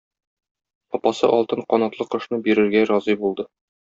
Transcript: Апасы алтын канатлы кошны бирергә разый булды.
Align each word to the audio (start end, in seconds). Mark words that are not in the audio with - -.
Апасы 0.97 1.29
алтын 1.35 1.61
канатлы 1.73 2.07
кошны 2.13 2.39
бирергә 2.49 2.81
разый 2.93 3.19
булды. 3.25 3.47